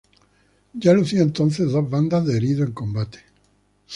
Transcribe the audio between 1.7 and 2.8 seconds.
dos bandas de herido en